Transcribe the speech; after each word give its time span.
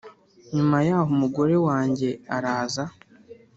Nyuma 0.55 0.77
yaho 0.87 1.09
umugore 1.15 1.55
wanjye 1.67 2.09
araza 2.35 2.83